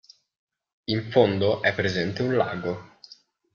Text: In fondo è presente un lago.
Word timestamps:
In 0.85 1.11
fondo 1.11 1.61
è 1.61 1.75
presente 1.75 2.23
un 2.23 2.35
lago. 2.35 2.97